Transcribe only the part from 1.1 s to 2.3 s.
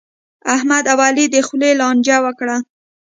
د خولې لانجه